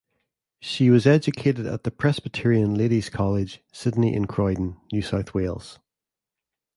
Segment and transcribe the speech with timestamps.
[0.59, 5.77] She was educated at the Presbyterian Ladies' College, Sydney in Croydon, New South Wales.